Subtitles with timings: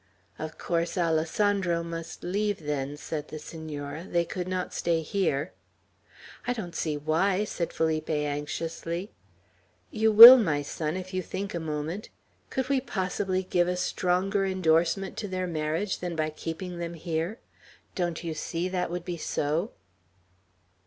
[0.39, 4.03] "Of course, Alessandro must leave us, then," said the Senora.
[4.09, 5.51] "They could not stay here."
[6.47, 9.11] "I don't see why!" said Felipe, anxiously.
[9.91, 12.09] "You will, my son, if you think a moment.
[12.49, 17.37] Could we possibly give a stronger indorsement to their marriage than by keeping them here?
[17.93, 19.71] Don't you see that would be so?"